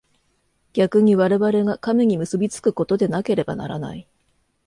[0.73, 4.07] 逆に我々が神に結び附くことでなければならない。